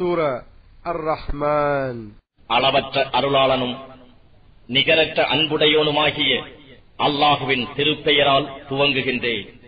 [0.00, 0.42] சூர
[0.84, 2.08] அர் ரஹ்மான்
[2.46, 3.76] அளவற்ற அருளாளனும்
[4.66, 6.42] நிகரற்ற அன்புடையோனுமாகிய
[6.98, 9.60] அல்லாஹுவின் திருப்பெயரால் துவங்குகின்றேன்.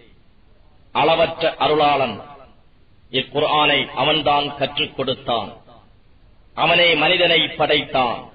[0.92, 2.22] அளவற்ற அருளாளன்
[3.10, 5.56] இக்குர்ஆனை அவன்தான் கற்றுக் கொடுத்தான்.
[6.54, 8.30] அவனே மனிதனை படைத்தான்.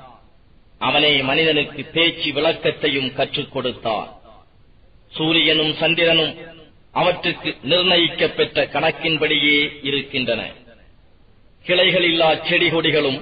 [0.77, 4.15] அவனே மனிதனுக்கு பேச்சு விளக்கத்தையும் கற்றுக் கொடுத்தான்.
[5.09, 6.37] சூரியனும் சந்திரனும்
[6.91, 10.51] அவற்றுக்கு நிர்ணயிக்கப்பெற்ற கணக்கின்படியே இருக்கின்றன.
[11.67, 13.19] கிளைகளில்லா செடி கொடிகளும்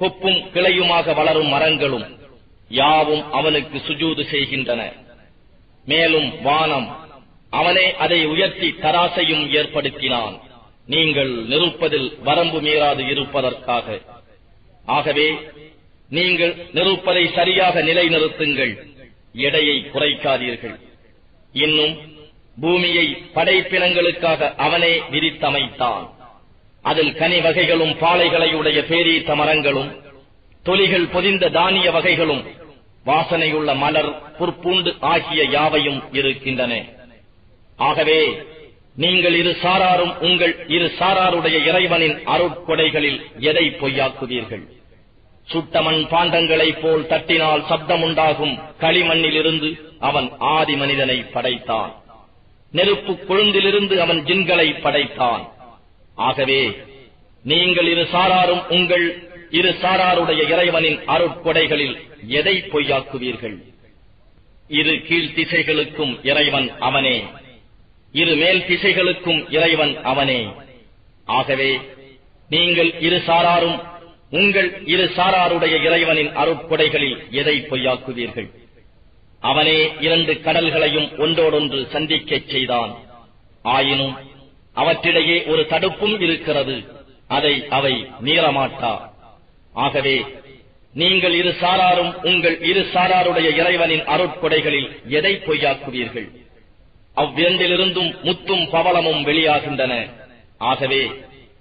[0.00, 2.18] கொப்பும் கிளையுமாக வளரும் மரங்களும்
[2.68, 4.92] யாவும் அவனுக்கு சுஜூது செய்கின்றன.
[5.84, 7.06] மேலும் வானம்
[7.50, 10.40] அவனே அதை உயர்த்தி தராசையும் ஏற்படுத்தினான்.
[10.86, 14.00] நீங்கள் நிறுப்பதில் வரம்பு மீறாது இருப்பதற்காக.
[14.86, 15.38] ஆகவே
[16.10, 18.74] நீங்கள் நிறுப்பதை சரியாக நிலைநிறுத்துங்கள்.
[19.32, 20.80] எடையை குறைக்காதீர்கள்.
[21.52, 21.94] இன்னும்
[22.60, 26.04] பூமியை படைப்பினங்களுக்காக அவனே விரித்தமைத்தான்.
[26.90, 29.90] அதில் கனி வகைகளும் பாலைகளை உடைய பேரீத்த மரங்களும்
[30.66, 32.42] தொலிகள் பொதிந்த தானிய வகைகளும்
[33.06, 36.72] வாசனையுள்ள மலர் புற்பூண்டு ஆகிய யாவையும் இருக்கின்றன.
[37.76, 38.20] ஆகவே
[38.96, 44.64] நீங்கள் இரு சாராரும் உங்கள் இரு சாராருடைய இறைவனின் அருட்கொடைகளில் எதை பொய்யாக்குவீர்கள்?
[45.44, 51.92] சுட்டமண் பாண்டங்களைப் போல் தட்டினால் சப்தமுண்டாகும் களிமண்ணிலிருந்து அவன் ஆதி மனிதனை படைத்தான்.
[52.72, 55.53] நெருப்பு கொழுந்திலிருந்து அவன் ஜின்களை படைத்தான்.
[56.14, 56.78] ஆகவே
[57.42, 63.56] நீங்கள் இரு சாராரும் உங்கள் இரு சாராருடைய இறைவனின் அருட்கொடைகளில் எதை பொய்யாக்குவீர்கள்?
[64.68, 67.24] இரு கீழ் திசைகளுக்கும் இறைவன் அவனே.
[68.12, 70.46] இரு மேல் திசைகளுக்கும் இறைவன் அவனே.
[71.24, 71.80] ஆகவே
[72.48, 73.82] நீங்கள் இரு சாராரும்
[74.30, 78.50] உங்கள் இரு சாராருடைய இறைவனின் அருட்கொடைகளில் எதை பொய்யாக்குவீர்கள்?
[79.40, 82.96] அவனே இரண்டு கடல்களையும் ஒன்றோடொன்று சந்திக்கச் செய்தான்.
[83.62, 84.32] ஆயினும்
[84.76, 86.84] அவற்றிடையே ஒரு தடுப்பும் இருக்கிறது.
[87.28, 88.94] அதை அவை மீறமாட்டா.
[89.72, 90.24] ஆகவே
[90.92, 96.28] நீங்கள் இரு சாராரும் உங்கள் இரு சாராருடைய இறைவனின் அருட்கொடைகளில் எதை பொய்யாக்குவீர்கள்?
[97.16, 100.10] அவ்விரண்டிலிருந்தும் முத்தும் பவளமும் வெளியாகின்றன.
[100.58, 101.10] ஆகவே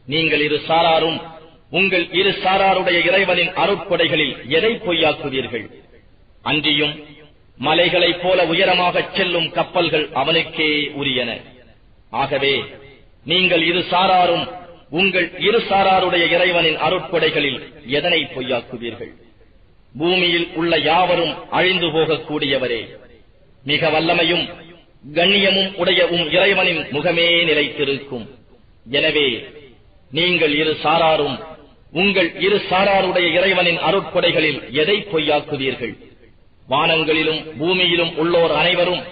[0.05, 1.21] நீங்கள் இரு சாராரும்
[1.69, 5.65] உங்கள் இரு சாராருடைய இறைவனின் அருட்கொடைகளில் எதை பொய்யாக்குவீர்கள்?
[6.41, 7.05] அன்றியும்
[7.57, 11.41] மலைகளைப் போல உயரமாகச் செல்லும் கப்பல்கள் அவனுக்கே உரியன.
[12.09, 12.63] ஆகவே
[13.31, 14.45] நீங்கள் இரு சாராரும்
[14.99, 17.59] உங்கள் இரு சாராருடைய இறைவனின் அருட்கொடைகளில்
[17.97, 19.13] எதனை பொய்யாக்குவீர்கள்?
[19.95, 22.81] பூமியில் உள்ள யாவரும் அழிந்து போகக்கூடியவரே
[23.63, 24.45] மிக வல்லமையும்
[25.17, 28.25] கண்ணியமும் உடைய உம் இறைவனின் முகமே நிலைத்திருக்கும்.
[28.99, 29.27] எனவே
[30.17, 31.37] நீங்கள் இரு சாராரும்
[32.01, 35.93] உங்கள் இரு சாராருடைய இறைவனின் அருட்கொடைகளில் எதை பொய்யாக்குவீர்கள்?
[36.67, 39.03] வானங்களிலும் பூமியிலும் உள்ளோர் அனைவரும்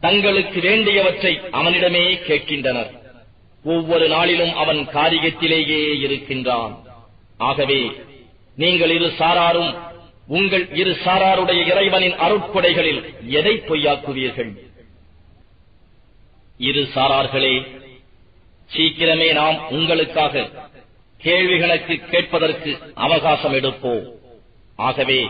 [0.00, 2.90] தங்களுக்கு வேண்டியவற்றை அவனிடமே கேட்கின்றனர்.
[3.64, 6.84] ஒவ்வொரு நாளிலும் அவன் காரியத்திலேயே இருக்கின்றான்.
[7.38, 7.90] ஆகவே
[8.56, 9.78] நீங்கள் இரு சாராரும்
[10.26, 14.52] உங்கள் இரு சாராருடைய இறைவனின் அருட்கொடைகளில் எதை பொய்யாக்குவீர்கள்?
[16.58, 17.54] இரு சாரார்களே
[18.74, 20.48] சீக்கிரமே நாம் உங்களுக்காக
[21.20, 24.04] கேள்விகளுக்கு கேட்பதற்கு அவகாசம் எடுப்போம்.
[24.76, 25.20] ஆகவே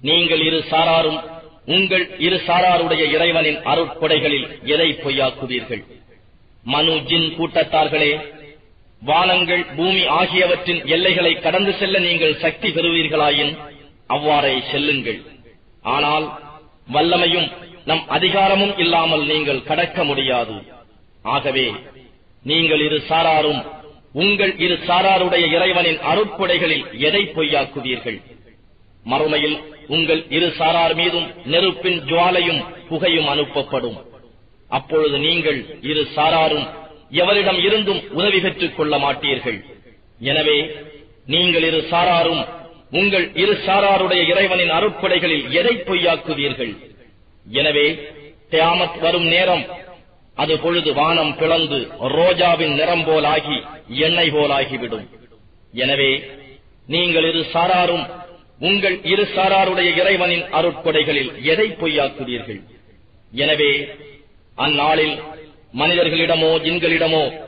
[0.00, 1.20] நீங்கள் இரு சாராரும்
[1.66, 5.82] உங்கள் இரு சாராருடைய இறைவனின் அருட்கொடைகளில் எதை பொய்யாக்குவீர்கள்?
[6.66, 8.12] மனு ஜின் கூட்டத்தார்களே
[9.02, 13.52] வானங்கள் பூமி ஆகியவற்றின் எல்லைகளை கடந்து செல்ல நீங்கள் சக்தி பெறுவீர்களாயின்
[14.14, 15.20] அவ்வாறே செல்லுங்கள்.
[15.94, 16.26] ஆனால்
[16.94, 17.48] வல்லமையும்
[17.88, 20.56] நம் அதிகாரமும் இல்லாமல் நீங்கள் கடக்க முடியாது.
[21.34, 21.66] ஆகவே
[22.44, 23.62] நீங்கள் இரு சாராரும்
[24.22, 28.20] உங்கள் இரு சாராருடைய இறைவனின் அருட்புடைகளில் எதை பொய்யாக்குவீர்கள்?
[29.04, 29.58] மறுமையில்
[29.96, 33.98] உங்கள் இரு சாரார் மீதும் நெருப்பின் ஜுவாலையும் புகையும் அனுப்பப்படும்.
[34.76, 35.58] அப்பொழுது நீங்கள்
[35.90, 36.66] இரு சாராரும்
[37.22, 39.58] எவரிடம் இருந்தும் உதவி பெற்றுக் கொள்ள மாட்டீர்கள்.
[40.30, 40.58] எனவே
[41.34, 42.42] நீங்கள் இரு சாராரும்
[43.00, 46.72] உங்கள் இரு சாராருடைய இறைவனின் அருட்படைகளில் எதை பொய்யாக்குவீர்கள்?
[47.60, 47.86] எனவே
[48.52, 49.64] தியாமத் வரும் நேரம்.
[50.42, 51.78] அது பொழுது வானம் பிளந்து
[52.16, 53.58] ரோஜாவின் நிறம் போலாகி
[54.06, 55.06] எண்ணெய் போலாகிவிடும்.
[55.82, 56.12] எனவே
[56.94, 58.04] நீங்கள் இரு சாராரும்
[58.68, 62.60] உங்கள் இரு சாராருடைய இறைவனின் அருட்கொடைகளில் எதை பொய்யாக்குவீர்கள்?
[63.32, 63.72] எனவே
[64.60, 65.16] அந்நாளில்
[65.78, 67.40] மனிதர்களிடமோ ஜின்களிடமோ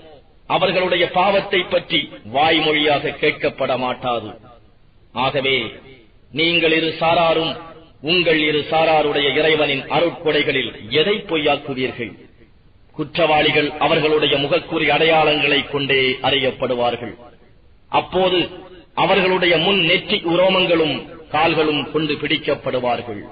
[0.47, 4.31] அவர்களுடைய பாவத்தை பற்றி வாய்மொழியாக கேட்கப்பட மாட்டாது.
[5.12, 5.73] ஆகவே
[6.32, 7.56] நீங்கள் இரு சாராரும்
[8.03, 12.12] உங்கள் இரு சாராருடைய இறைவனின் அருட்கொடைகளில் எதை பொய்யாக்குவீர்கள்?
[12.93, 17.15] குற்றவாளிகள் அவர்களுடைய முகக்கூறி அடையாளங்களைக் கொண்டே அறியப்படுவார்கள்.
[17.88, 18.49] அப்போது
[18.94, 23.23] அவர்களுடைய முன் நெற்றி உரோமங்களும் கால்களும் கொண்டு பிடிக்கப்படுவார்கள்.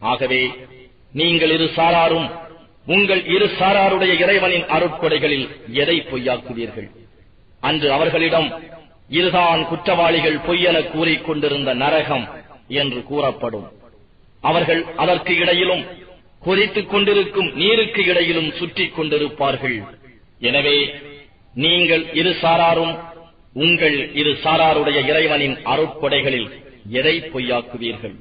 [0.00, 0.50] ஆகவே
[1.12, 2.46] நீங்கள் இரு சாராரும்
[2.94, 5.46] உங்கள் இரு சாராருடைய இறைவனின் அருட்கொடைகளில்
[5.82, 6.88] எதை பொய்யாக்குவீர்கள்?
[7.60, 8.48] அன்று அவர்களிடம்
[9.18, 12.26] இதுதான் குற்றவாளிகள் பொய்யென கூறிக்கொண்டிருந்த நரகம்
[12.80, 13.66] என்று கூறப்படும்.
[14.40, 15.84] அவர்கள் அதற்கு இடையிலும்
[16.46, 19.78] கொதித்துக் கொண்டிருக்கும் நீருக்கு இடையிலும் சுற்றிக் கொண்டிருப்பார்கள்.
[20.48, 20.78] எனவே
[21.64, 22.94] நீங்கள் இரு சாராரும்
[23.64, 26.48] உங்கள் இரு சாராருடைய இறைவனின் அருட்கொடைகளில்
[27.00, 28.16] எதை பொய்யாக்குவீர்கள்?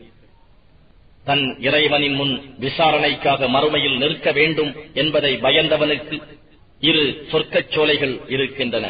[1.27, 6.18] தன் இறைவனின் முன் விசாரணைக்காக மறுமையில் நிற்க வேண்டும் என்பதை பயந்தவனுக்கு
[6.79, 8.85] இரு சொர்க்கச் சோலைகள் இருக்கின்றன.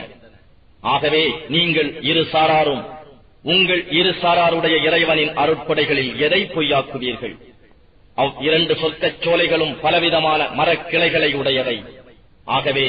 [0.81, 2.83] ஆகவே நீங்கள் இரு சாராரும்
[3.43, 7.35] உங்கள் இரு சாராருடைய இறைவனின் அருட்படைகளில் எதை பொய்யாக்குவீர்கள்?
[8.15, 11.77] அவ் இரண்டு சொர்க்கச் சோலைகளும் பலவிதமான மரக்கிளைகளை உடையவை.
[12.45, 12.87] ஆகவே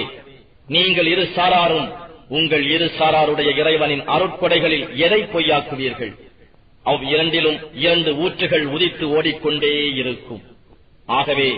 [0.66, 1.88] நீங்கள் இரு சாராரும்
[2.28, 6.12] உங்கள் இரு சாராருடைய இறைவனின் அருட்படைகளில் எதை பொய்யாக்குவீர்கள்?
[6.90, 10.42] அவ் இரண்டிலும் இரண்டு ஊற்றுகள் உதித்து ஓடிக்கொண்டே இருக்கும்.
[11.18, 11.50] ஆகவே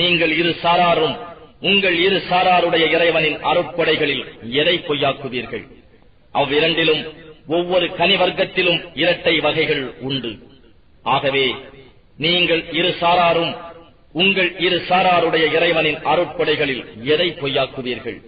[0.00, 1.16] நீங்கள் இரு சாராரும்
[1.68, 4.24] உங்கள் இரு சாராருடைய இறைவனின் அருட்கொடைகளில்
[4.60, 5.64] எதை பொய்யாக்குவீர்கள்?
[6.40, 7.02] அவ்விரண்டிலும்
[7.56, 10.32] ஒவ்வொரு கனி வர்க்கத்திலும் இரட்டை வகைகள் உண்டு.
[11.14, 11.46] ஆகவே
[12.24, 13.52] நீங்கள் இரு சாராரும்
[14.22, 18.18] உங்கள் இரு சாராருடைய இறைவனின் அருட்கொடைகளில் எதை பொய்யாக்குவீர்கள்?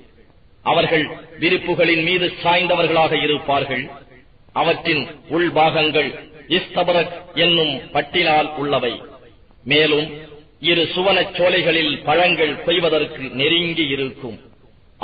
[0.70, 1.04] அவர்கள்
[1.42, 3.84] விருப்புகளின் மீது சாய்ந்தவர்களாக இருப்பார்கள்.
[4.60, 6.10] அவற்றின் உள்பாகங்கள்
[6.56, 7.14] இஸ்தபரக்
[7.44, 8.94] என்னும் பட்டினால் உள்ளவை.
[9.64, 10.06] மேலும்
[10.70, 14.38] இரு சுவனச் சோலைகளில் பழங்கள் கொய்வதற்கு நெருங்கி இருக்கும்.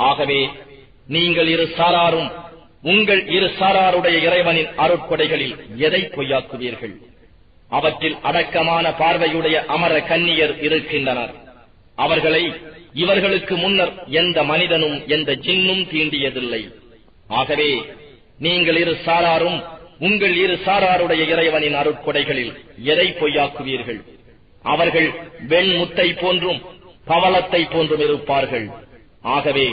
[0.09, 0.49] ஆகவே
[1.07, 2.29] நீங்கள் இரு சாராரும்
[2.91, 6.95] உங்கள் இரு சாராருடைய இறைவனின் அருட்கொடைகளில் எதை பொய்யாக்குவீர்கள்?
[7.69, 11.33] அவற்றில் அடக்கமான பார்வையுடைய அமர கன்னியர் இருக்கின்றனர்.
[11.95, 12.43] அவர்களை
[12.93, 16.61] இவர்களுக்கு முன்னர் எந்த மனிதனும் எந்த ஜின்னும் தீண்டியதில்லை.
[17.27, 17.69] ஆகவே
[18.39, 19.59] நீங்கள் இரு சாராரும்
[19.99, 22.53] உங்கள் இரு சாராருடைய இறைவனின் அருட்கொடைகளில்
[22.91, 23.99] எதை பொய்யாக்குவீர்கள்?
[24.63, 25.09] அவர்கள்
[25.51, 26.61] வெண்முத்தை போன்றும்
[27.05, 28.67] பவளத்தை போன்றும் இருப்பார்கள்.
[29.21, 29.67] ஆகவே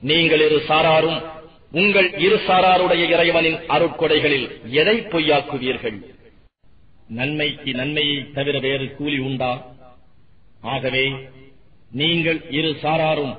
[0.00, 1.20] நீங்கள் இரு சாராரும்
[1.72, 4.48] உங்கள் இரு சாராருடைய இறைவனின் அருட்கொடைகளில்
[4.80, 5.98] எதை பொய்யாக்குவீர்கள்?
[7.08, 9.52] நன்மைக்கு நன்மையை தவிர வேறு கூலி உண்டா?
[10.60, 11.06] ஆகவே
[11.90, 13.34] நீங்கள் இரு சாராரும்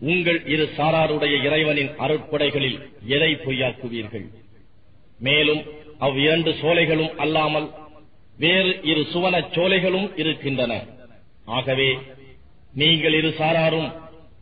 [0.00, 4.26] உங்கள் இரு சாராருடைய இறைவனின் அருட்படைகளில் எதை பொய்யாக்குவீர்கள்?
[5.18, 5.62] மேலும்
[5.98, 7.70] அவ் இரண்டு சோலைகளும் அல்லாமல்
[8.38, 10.72] வேறு இரு சுவனச் சோலைகளும் இருக்கின்றன.
[11.44, 11.98] ஆகவே
[12.74, 13.92] நீங்கள் இரு சாராரும்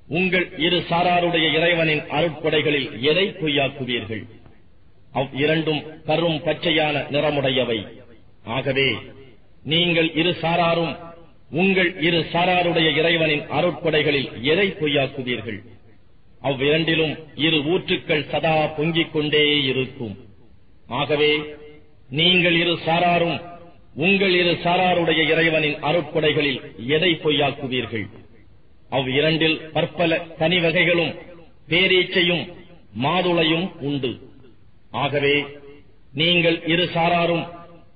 [0.09, 4.25] உங்கள் இரு சாராருடைய இறைவனின் அருட்கொடைகளில் எதை பொய்யாக்குவீர்கள்?
[5.13, 7.87] அவ் இரண்டும் கரும் பச்சையான நிறமுடையவை.
[8.45, 8.89] ஆகவே
[9.65, 10.97] நீங்கள் இரு சாராரும்
[11.51, 15.61] உங்கள் இரு சாராருடைய இறைவனின் அருட்படைகளில் எதை பொய்யாக்குவீர்கள்?
[16.43, 20.17] அவ்விரண்டிலும் இரு ஊற்றுக்கள் சதா பொங்கிக் கொண்டே இருக்கும்.
[20.87, 21.31] ஆகவே
[22.09, 23.39] நீங்கள் இரு சாராரும்
[23.95, 28.07] உங்கள் இரு சாராருடைய இறைவனின் அருட்படைகளில் எதை பொய்யாக்குவீர்கள்?
[28.91, 31.15] அவ் இரண்டில் பற்பல தனி வகைகளும்
[31.69, 32.45] பேரீச்சையும்
[33.03, 34.13] மாதுளையும் உண்டு.
[34.91, 35.45] ஆகவே
[36.13, 37.47] நீங்கள் இரு சாராரும்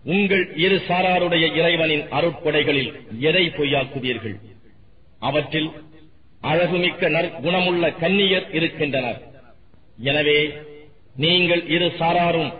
[0.04, 2.90] உங்கள் இரு சாராருடைய இறைவனின் அருட்கொடைகளில்
[3.28, 4.36] எதை பொய்யாக்குவீர்கள்?
[5.28, 5.70] அவற்றில்
[6.50, 9.20] அழகுமிக்க நற்குணமுள்ள கன்னியர் இருக்கின்றனர்.
[10.10, 10.40] எனவே
[11.16, 12.52] நீங்கள் இரு சாராரும்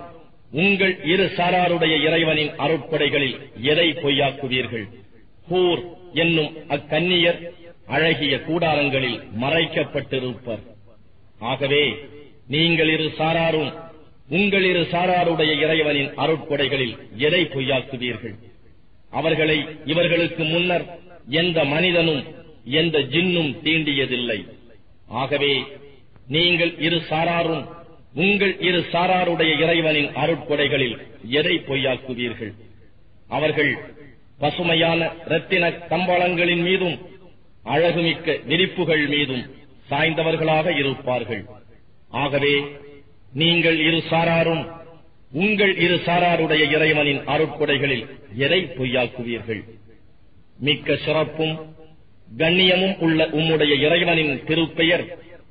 [0.62, 3.36] உங்கள் இரு சாராருடைய இறைவனின் அருட்கொடைகளில்
[3.72, 4.86] எதை பொய்யாக்குவீர்கள்?
[5.50, 5.82] ஹூர்
[6.14, 7.40] என்னும் அக்கன்னியர்
[7.86, 10.62] அழகிய கூடாரங்களில் மறைக்கப்பட்டிருப்பர்.
[11.38, 11.84] ஆகவே
[12.46, 13.72] நீங்கள் இரு சாராரும்
[14.36, 16.94] உங்கள் இரு சாராருடைய இறைவனின் அருட்கொடைகளில்
[17.26, 18.34] எதை பொய்யாக்குவீர்கள்?
[19.10, 20.84] அவர்களை இவர்களுக்கு முன்னர்
[21.40, 22.22] எந்த மனிதனும்
[22.80, 24.38] எந்த ஜின்னும் தீண்டியதில்லை.
[25.20, 25.52] ஆகவே
[26.26, 27.64] நீங்கள் இரு சாராரும்
[28.14, 30.96] உங்கள் இரு சாராருடைய இறைவனின் அருட்கொடைகளில்
[31.38, 32.52] எதை பொய்யாக்குவீர்கள்?
[33.28, 33.72] அவர்கள்
[34.38, 36.96] பசுமையான இரத்தின கம்பளங்களின் மீதும்
[37.74, 39.44] அழகுமிக்க விரிப்புகள் மீதும்
[39.90, 41.44] சாய்ந்தவர்களாக இருப்பார்கள்.
[42.22, 42.54] ஆகவே
[43.32, 44.64] நீங்கள் இரு சாராரும்
[45.32, 48.04] உங்கள் இரு சாராருடைய இறைவனின் அருட்கொடைகளில்
[48.36, 49.62] எதை பொய்யாக்குவீர்கள்?
[50.58, 51.54] மிக்க சிறப்பும்
[52.38, 55.04] கண்ணியமும் உள்ள உம்முடைய இறைவனின் திருப்பெயர்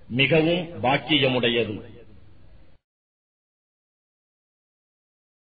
[0.10, 1.76] மிகவும் பாக்கியமுடையது.